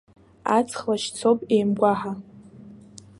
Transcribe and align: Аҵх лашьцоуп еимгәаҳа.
Аҵх 0.57 0.79
лашьцоуп 0.89 1.39
еимгәаҳа. 1.55 2.13